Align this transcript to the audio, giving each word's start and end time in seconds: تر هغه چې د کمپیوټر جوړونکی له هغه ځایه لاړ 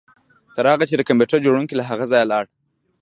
تر 0.55 0.65
هغه 0.71 0.85
چې 0.89 0.95
د 0.97 1.01
کمپیوټر 1.09 1.39
جوړونکی 1.45 1.73
له 1.77 1.83
هغه 1.89 2.05
ځایه 2.11 2.29
لاړ 2.31 2.43